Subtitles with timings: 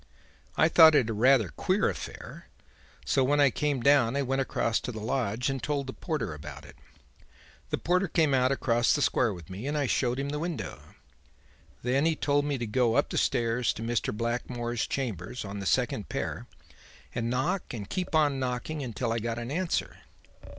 [0.57, 2.47] I thought it rather a queer affair,
[3.05, 6.33] so, when I came down I went across to the lodge and told the porter
[6.33, 6.75] about it.
[7.69, 10.95] The porter came out across the square with me and I showed him the window.
[11.83, 14.11] Then he told me to go up the stairs to Mr.
[14.11, 16.47] Blackmore's chambers on the second pair
[17.13, 19.97] and knock and keep on knocking until I got an answer.